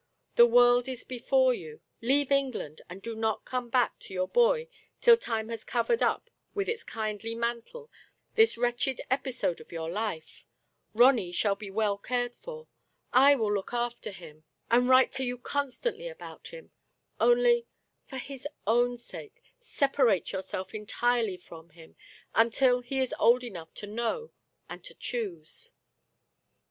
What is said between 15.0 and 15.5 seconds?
t^/* Digitized by Google MRS, LOVETT CAMERON, 10$ to you